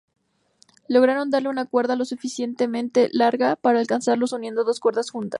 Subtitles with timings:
[0.87, 5.29] Lograron darle una cuerda lo suficientemente larga para alcanzarlos uniendo dos cuerdas juntas.